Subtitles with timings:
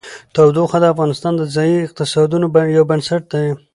[0.33, 2.45] تودوخه د افغانستان د ځایي اقتصادونو
[2.77, 3.45] یو بنسټ دی.